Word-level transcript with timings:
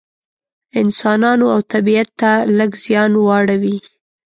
انسانانو 0.81 1.45
او 1.53 1.59
طبیعت 1.73 2.09
ته 2.19 2.31
لږ 2.57 2.71
زیان 2.85 3.11
واړوي. 3.17 3.77